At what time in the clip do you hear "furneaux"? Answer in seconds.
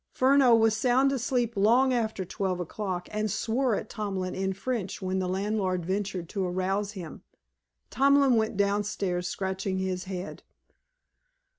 0.09-0.55